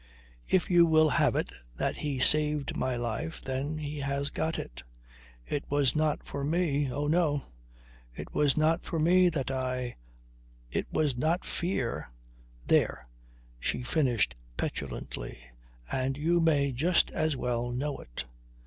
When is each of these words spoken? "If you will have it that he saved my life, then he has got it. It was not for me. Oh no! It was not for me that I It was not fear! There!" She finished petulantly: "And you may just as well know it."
"If 0.47 0.71
you 0.71 0.87
will 0.87 1.09
have 1.09 1.35
it 1.35 1.51
that 1.75 1.97
he 1.97 2.17
saved 2.17 2.75
my 2.75 2.95
life, 2.95 3.39
then 3.39 3.77
he 3.77 3.99
has 3.99 4.31
got 4.31 4.57
it. 4.57 4.81
It 5.45 5.63
was 5.69 5.95
not 5.95 6.23
for 6.23 6.43
me. 6.43 6.91
Oh 6.91 7.05
no! 7.05 7.43
It 8.15 8.33
was 8.33 8.57
not 8.57 8.83
for 8.83 8.97
me 8.97 9.29
that 9.29 9.51
I 9.51 9.97
It 10.71 10.87
was 10.91 11.15
not 11.15 11.45
fear! 11.45 12.09
There!" 12.65 13.07
She 13.59 13.83
finished 13.83 14.33
petulantly: 14.57 15.45
"And 15.91 16.17
you 16.17 16.39
may 16.41 16.71
just 16.71 17.11
as 17.11 17.37
well 17.37 17.69
know 17.69 17.99
it." 17.99 18.23